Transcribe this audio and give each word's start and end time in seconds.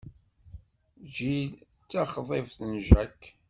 Jill 1.13 1.51
d 1.81 1.85
taxḍibt 1.89 2.57
n 2.69 2.71
Jack. 2.87 3.19